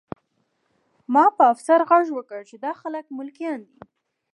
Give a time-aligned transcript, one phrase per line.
[1.13, 3.77] ما په افسر غږ وکړ چې دا خلک ملکیان دي